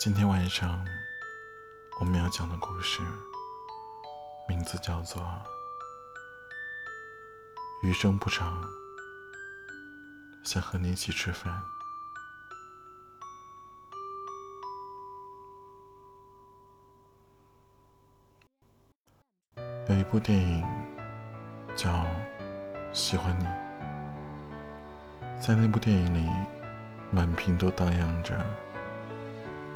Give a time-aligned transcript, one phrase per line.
[0.00, 0.82] 今天晚上
[2.00, 3.02] 我们要讲的故事，
[4.48, 5.22] 名字叫做
[7.82, 8.64] 《余生不长，
[10.42, 11.52] 想和你一起吃饭》。
[19.90, 20.66] 有一部电影
[21.76, 21.90] 叫
[22.90, 23.44] 《喜欢你》，
[25.38, 26.26] 在那部电影里，
[27.10, 28.42] 满屏都荡漾着。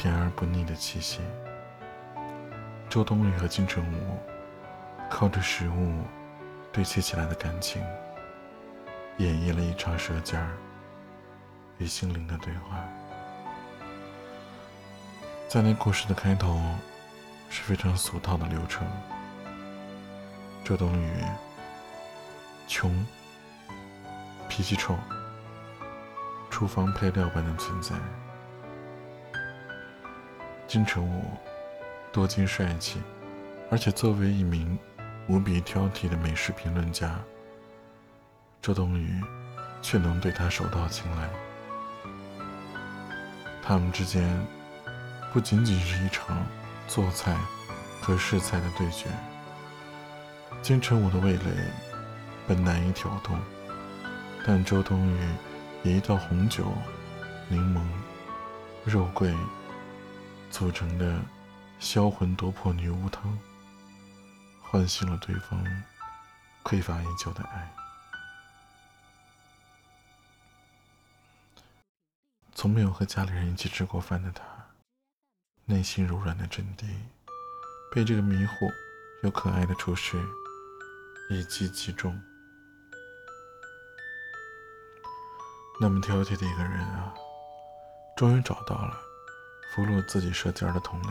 [0.05, 1.21] 甜而不腻的气息。
[2.91, 4.19] 周冬雨和金城武
[5.11, 6.03] 靠着食物
[6.71, 7.83] 堆砌起来的感情，
[9.17, 10.47] 演绎了一场舌尖
[11.79, 12.87] 与心灵的对话。
[15.49, 16.61] 在那故事的开头
[17.49, 18.87] 是非常俗套的流程。
[20.63, 21.25] 周冬雨
[22.69, 23.07] 穷，
[24.51, 24.99] 脾气臭，
[26.51, 27.95] 厨房配料般的存在。
[30.75, 31.23] 金城武
[32.13, 33.01] 多金帅气，
[33.71, 34.77] 而且作为一名
[35.29, 37.15] 无比挑剔的美食评论家，
[38.61, 39.23] 周冬雨
[39.81, 41.31] 却能对他手到擒来。
[43.63, 44.29] 他们之间
[45.33, 46.45] 不仅仅是一场
[46.89, 47.37] 做菜
[48.01, 49.07] 和试菜的对决。
[50.61, 51.53] 金城武的味蕾
[52.49, 53.39] 本难以挑动，
[54.45, 55.21] 但周冬雨
[55.85, 56.65] 以一道红酒、
[57.49, 57.81] 柠檬、
[58.85, 59.33] 肉桂。
[60.55, 61.21] 组成的
[61.81, 63.37] 销魂夺魄女巫汤，
[64.63, 65.61] 唤醒了对方
[66.63, 67.75] 匮乏已久的爱。
[72.55, 74.45] 从没有和家里人一起吃过饭的他，
[75.65, 76.87] 内心柔软的阵地，
[77.93, 78.71] 被这个迷糊
[79.25, 80.25] 又可爱的厨师
[81.31, 82.17] 一击即中。
[85.81, 87.13] 那么挑剔的一个人啊，
[88.17, 89.04] 终于找到了。
[89.75, 91.09] 俘虏自己舌尖的同类，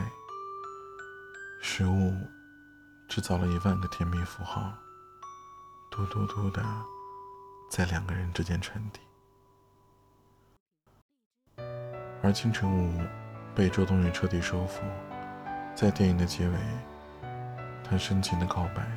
[1.62, 2.16] 食物
[3.10, 4.72] 制造了一万个甜蜜符号，
[5.92, 6.64] 嘟嘟嘟的
[7.70, 9.02] 在两个人之间传递。
[12.22, 13.02] 而金城武
[13.54, 14.82] 被周冬雨彻底收服，
[15.76, 16.58] 在电影的结尾，
[17.84, 18.90] 他深情的告白。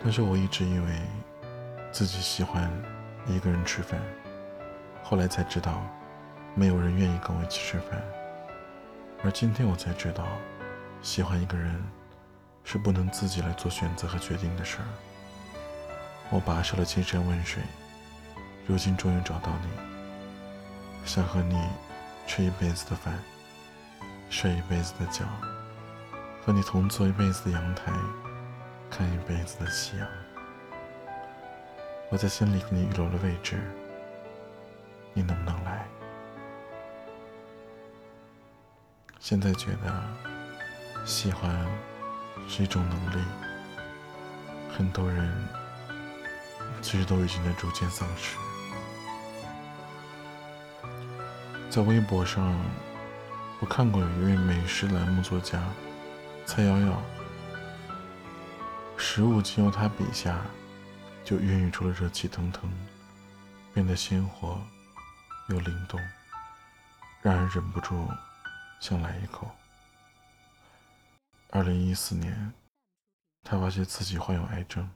[0.00, 1.02] 但是我一直以为
[1.90, 2.70] 自己喜欢
[3.26, 4.00] 一个人吃饭，
[5.02, 5.82] 后来才知道。
[6.58, 8.02] 没有人愿意跟我一起吃饭，
[9.22, 10.26] 而今天我才知道，
[11.00, 11.80] 喜欢一个人
[12.64, 14.84] 是不能自己来做选择和决定的事儿。
[16.30, 17.62] 我跋涉了千山万水，
[18.66, 19.68] 如今终于找到你，
[21.04, 21.56] 想和你
[22.26, 23.16] 吃一辈子的饭，
[24.28, 25.24] 睡一辈子的觉，
[26.44, 27.92] 和你同坐一辈子的阳台，
[28.90, 30.08] 看一辈子的夕阳。
[32.10, 33.60] 我在心里给你预留了位置，
[35.14, 35.86] 你能不能来？
[39.28, 40.02] 现在觉得，
[41.04, 41.54] 喜欢
[42.48, 43.22] 是一种能力，
[44.74, 45.30] 很多人
[46.80, 48.38] 其实都已经在逐渐丧失。
[51.68, 52.58] 在微博上，
[53.60, 55.62] 我看过有一位美食栏目作家
[56.46, 57.02] 蔡瑶瑶，
[58.96, 60.40] 食物经由他笔下
[61.22, 62.62] 就孕育出了热气腾腾，
[63.74, 64.58] 变得鲜活
[65.50, 66.00] 又灵动，
[67.20, 68.08] 让人忍不住。
[68.80, 69.50] 想来一口。
[71.50, 72.52] 二零一四年，
[73.42, 74.88] 她发现自己患有癌症，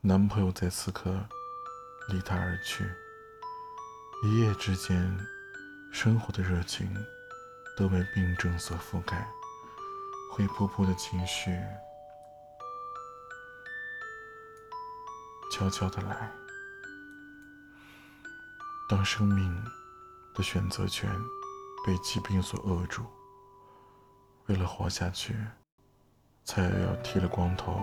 [0.00, 1.28] 男朋友在此刻
[2.08, 2.90] 离她而去，
[4.24, 5.18] 一夜之间，
[5.92, 6.92] 生活的热情
[7.76, 9.28] 都被病症所覆盖，
[10.32, 11.60] 灰扑扑的情绪
[15.52, 16.32] 悄悄的来。
[18.88, 19.64] 当生命
[20.34, 21.10] 的选择权。
[21.88, 23.02] 被疾病所扼住。
[24.44, 25.34] 为了活下去，
[26.44, 27.80] 蔡瑶瑶剃了光头，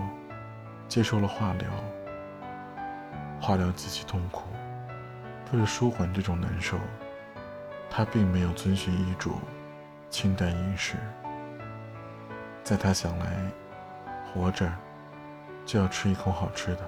[0.88, 1.68] 接受了化疗。
[3.42, 4.44] 化疗极其痛苦，
[5.52, 6.78] 为了舒缓这种难受，
[7.90, 9.40] 她并没有遵循医嘱，
[10.12, 10.98] 清淡饮食。
[12.64, 13.52] 在她想来，
[14.32, 14.72] 活着
[15.66, 16.88] 就要吃一口好吃的，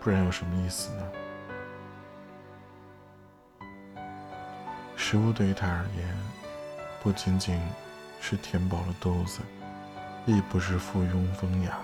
[0.00, 1.12] 不然有什么意思呢？
[5.10, 6.06] 食物对于他而言，
[7.02, 7.58] 不仅仅
[8.20, 9.40] 是填饱了肚子，
[10.26, 11.78] 亦不是附庸风雅，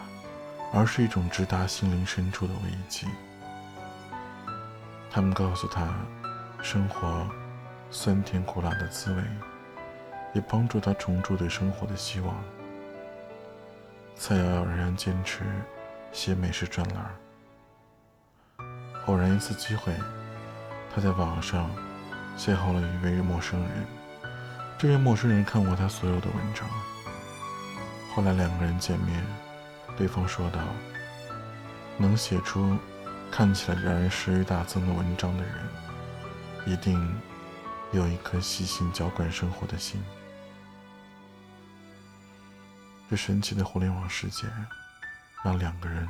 [0.74, 3.06] 而是一种直达心灵深处的慰藉。
[5.10, 5.88] 他们告诉他，
[6.62, 7.26] 生活
[7.90, 9.22] 酸甜苦辣的滋味，
[10.34, 12.36] 也帮助他重铸对生活的希望。
[14.16, 15.44] 蔡瑶瑶仍然坚持
[16.12, 17.10] 写美食专栏。
[19.06, 19.94] 偶然一次机会，
[20.94, 21.70] 他在网上。
[22.36, 23.86] 邂逅了一位陌生人。
[24.76, 26.68] 这位陌生人看过他所有的文章。
[28.14, 29.24] 后来两个人见面，
[29.96, 30.60] 对方说道
[31.96, 32.76] ：“能写出
[33.30, 35.54] 看起来让人食欲大增的文章的人，
[36.66, 37.14] 一定
[37.92, 40.02] 有一颗细心浇灌生活的心。”
[43.08, 44.46] 这神奇的互联网世界，
[45.44, 46.08] 让两个人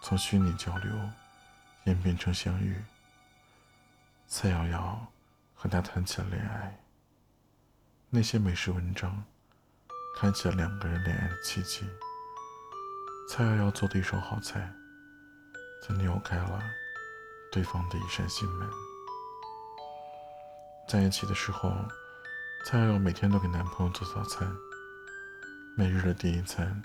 [0.00, 0.92] 从虚拟交流
[1.84, 2.76] 演变成相遇。
[4.26, 5.06] 蔡瑶瑶
[5.62, 6.82] 和他谈起了恋爱，
[8.08, 9.22] 那些美食文章。
[10.16, 11.86] 开启了两个人恋爱的契机。
[13.28, 14.72] 蔡瑶瑶做的一手好菜，
[15.86, 16.60] 则扭开了
[17.52, 18.68] 对方的一扇心门。
[20.88, 21.72] 在一起的时候，
[22.66, 24.50] 蔡瑶瑶每天都给男朋友做早餐，
[25.76, 26.82] 每日的第一餐，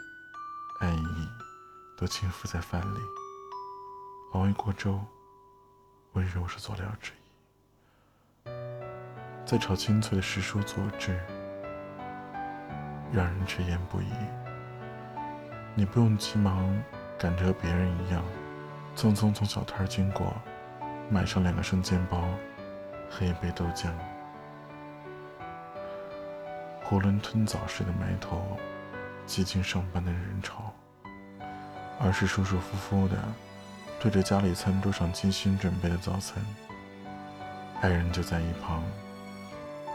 [0.81, 1.30] 爱意
[1.98, 3.00] 都倾覆在饭里。
[4.33, 5.01] 熬一锅粥，
[6.12, 7.25] 温柔是佐料之一。
[9.45, 11.19] 在炒清脆的时蔬佐汁。
[13.13, 14.12] 让人直言不已。
[15.75, 16.83] 你不用急忙
[17.18, 18.24] 赶着和别人一样，
[18.95, 20.33] 匆匆从小摊经过，
[21.09, 22.27] 买上两个生煎包
[23.09, 23.89] 和一杯豆浆。
[26.83, 28.57] 囫囵吞枣似的埋头
[29.25, 30.74] 挤进上班的人潮，
[32.00, 33.15] 而是舒舒服服的
[34.00, 36.44] 对着家里餐桌上精心准备的早餐，
[37.81, 38.83] 爱人就在一旁，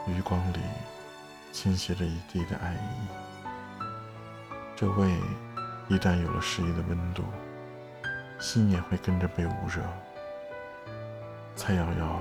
[0.06, 0.58] 余光里。
[1.52, 3.08] 倾泻着一地的爱意，
[4.76, 5.10] 这胃
[5.88, 7.24] 一旦有了适宜的温度，
[8.38, 9.82] 心也会跟着被捂热。
[11.56, 12.20] 蔡瑶瑶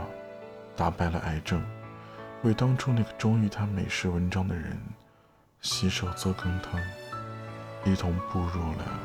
[0.76, 1.64] 打败了癌症，
[2.42, 4.76] 为当初那个忠于她美食文章的人
[5.62, 6.82] 洗手做羹汤，
[7.86, 9.00] 一同步入了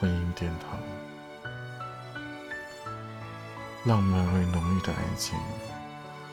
[0.00, 0.76] 婚姻殿堂。
[3.84, 5.38] 浪漫而浓郁的爱情，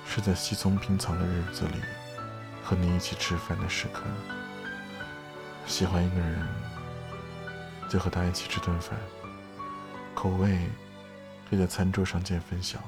[0.05, 1.81] 是在稀松平常的日子里。
[2.67, 4.01] 和你一起吃饭的时刻，
[5.67, 6.47] 喜欢一个人，
[7.87, 8.97] 就和他一起吃顿饭。
[10.15, 10.67] 口味
[11.47, 12.79] 可以在餐桌上见分晓，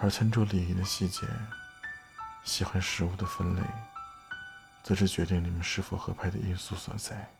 [0.00, 1.24] 而餐桌礼仪的细节，
[2.42, 3.62] 喜欢食物的分类，
[4.82, 7.30] 则是决定你们是否合拍的因素所在。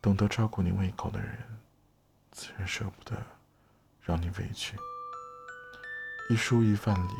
[0.00, 1.36] 懂得照顾你胃口的人，
[2.30, 3.20] 自然舍不得
[4.02, 4.76] 让你委屈。
[6.30, 7.14] 一蔬一饭里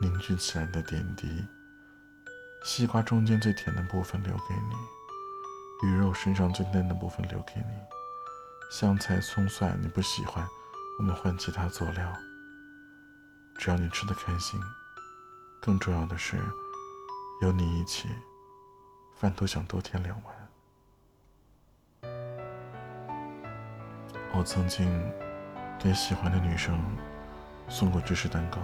[0.00, 1.44] 凝聚起来的点滴。
[2.62, 7.74] 西瓜中间最甜的部分留给你，鱼肉身上最嫩的部分留给你，
[8.70, 10.46] 香菜、葱蒜你不喜欢，
[11.00, 12.12] 我们换其他佐料。
[13.58, 14.60] 只要你吃的开心，
[15.60, 16.38] 更重要的是
[17.42, 18.08] 有你一起，
[19.16, 20.32] 饭都想多添两碗。
[24.32, 24.88] 我曾经
[25.80, 26.80] 给喜欢的女生
[27.68, 28.58] 送过芝士蛋糕，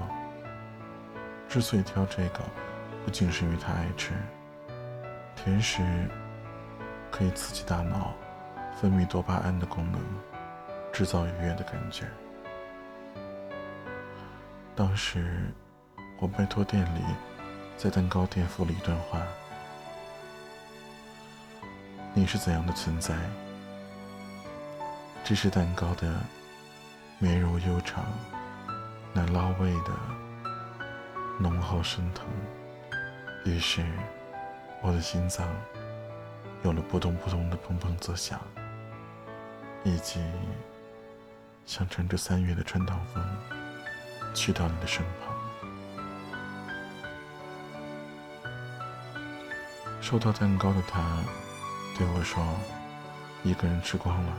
[1.49, 2.41] 之所以挑这个。
[3.03, 4.13] 不仅是因为他爱吃
[5.35, 5.83] 甜食，
[7.11, 8.13] 可以刺激大脑
[8.79, 9.99] 分泌多巴胺的功能，
[10.93, 12.05] 制造愉悦的感觉。
[14.77, 15.51] 当时
[16.19, 17.01] 我拜托店里
[17.79, 19.19] 在蛋糕店附了一段话
[22.13, 23.15] ：“你是怎样的存在？
[25.25, 26.21] 芝士蛋糕的
[27.19, 28.05] 绵柔悠长，
[29.13, 29.91] 那捞味的
[31.39, 32.27] 浓厚升腾。”
[33.45, 33.85] 于是，
[34.83, 35.49] 我的心脏
[36.63, 38.39] 有了扑通扑通的砰砰作响，
[39.83, 40.21] 以及
[41.65, 43.25] 想乘着三月的穿堂风
[44.35, 45.35] 去到你的身旁。
[50.03, 51.01] 收到蛋糕的他
[51.97, 52.45] 对我说
[53.45, 54.33] ：“一个人吃光了，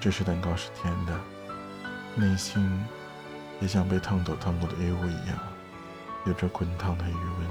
[0.00, 1.20] 芝士蛋糕是甜的，
[2.16, 2.84] 内心
[3.62, 5.38] 也像被烫斗烫过的异物一样。”
[6.24, 7.50] 有着滚烫的余温，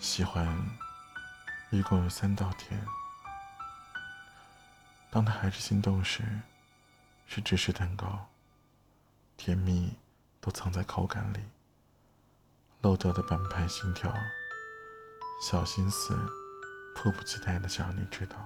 [0.00, 0.46] 喜欢
[1.70, 2.82] 一共有三道甜。
[5.10, 6.22] 当他还是心动时，
[7.26, 8.30] 是芝士蛋糕，
[9.36, 9.94] 甜蜜
[10.40, 11.40] 都藏在口感里。
[12.80, 14.10] 漏掉的半拍心跳，
[15.42, 16.16] 小心思，
[16.96, 18.36] 迫不及待的想让你知道。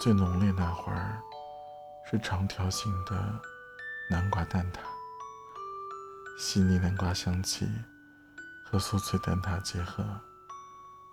[0.00, 1.20] 最浓烈那会儿。
[2.10, 3.14] 是长条形的
[4.08, 4.78] 南瓜蛋挞，
[6.38, 7.68] 细腻南瓜香气
[8.64, 10.02] 和酥脆蛋挞结合，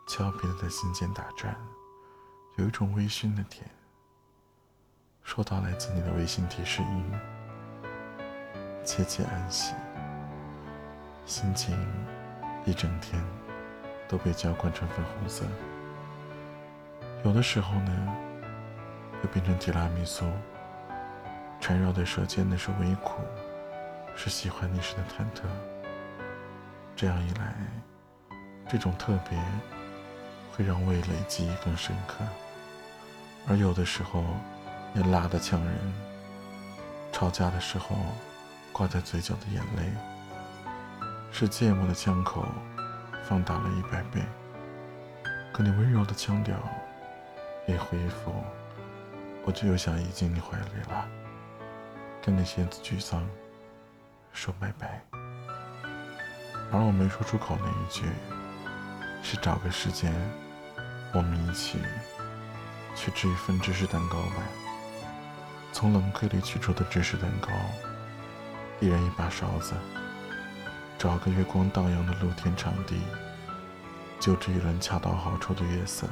[0.08, 1.54] 俏皮的在心间打转，
[2.56, 3.70] 有一种微醺的甜。
[5.22, 7.12] 收到来自你的微信提示音，
[8.86, 9.74] 切切安息，
[11.26, 11.78] 心情
[12.66, 13.22] 一整天
[14.08, 15.44] 都被浇灌成粉红色。
[17.26, 18.25] 有的时候呢。
[19.24, 20.26] 又变成提拉米苏。
[21.60, 23.22] 缠绕在舌尖的是微苦，
[24.16, 25.44] 是喜欢你时的忐忑。
[26.96, 27.56] 这样一来，
[28.70, 29.38] 这种特别
[30.52, 32.24] 会让味蕾记忆更深刻，
[33.48, 34.24] 而有的时候
[34.94, 35.74] 也辣得呛人。
[37.12, 37.96] 吵架的时候，
[38.72, 39.92] 挂在嘴角的眼泪，
[41.32, 42.46] 是芥末的枪口
[43.24, 44.22] 放大了一百倍。
[45.52, 46.58] 可你温柔的腔调
[47.66, 48.44] 也恢复，
[49.46, 51.08] 我就又想移进你怀里了。
[52.22, 53.24] 跟那些沮丧
[54.34, 55.00] 说拜拜，
[56.72, 58.04] 而我没说出口那一句，
[59.22, 60.12] 是找个时间，
[61.14, 61.78] 我们一起
[62.96, 64.42] 去吃一份芝士蛋糕吧。
[65.72, 67.50] 从冷柜里取出的芝士蛋糕，
[68.80, 69.76] 一人一把勺子，
[70.98, 73.00] 找个月光荡漾的露天场地，
[74.20, 76.08] 就着一轮恰到好处的月色，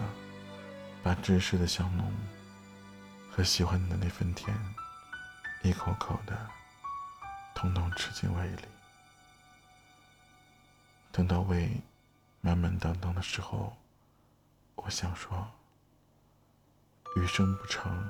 [1.02, 2.06] 把芝士的香浓
[3.36, 4.56] 和喜欢你的那份甜。
[5.64, 6.38] 一口口的，
[7.56, 8.62] 统统吃进胃里。
[11.12, 11.82] 等到胃
[12.42, 13.76] 满满当当的时候，
[14.76, 15.50] 我想说：
[17.16, 18.08] 余生不长，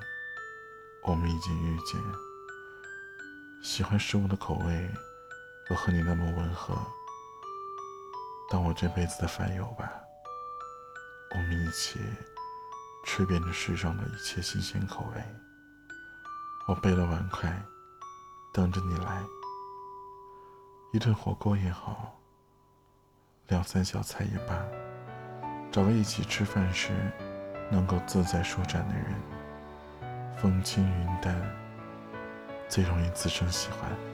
[1.03, 2.01] 我们已经遇见。
[3.63, 4.89] 喜欢食物的口味
[5.70, 6.75] 都和你那么温和，
[8.51, 9.89] 当我这辈子的饭友吧。
[11.30, 11.98] 我们一起
[13.04, 15.24] 吃遍这世上的一切新鲜口味。
[16.68, 17.54] 我备了碗筷，
[18.54, 19.22] 等着你来。
[20.94, 22.20] 一顿火锅也好，
[23.48, 24.56] 两三小菜也罢，
[25.72, 26.92] 找个一起吃饭时
[27.70, 29.14] 能够自在舒展的人，
[30.38, 31.36] 风轻云淡，
[32.70, 34.12] 最容易滋生喜欢。